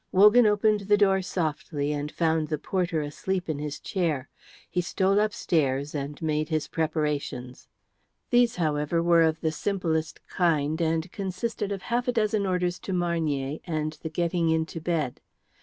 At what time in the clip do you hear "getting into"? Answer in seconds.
14.09-14.81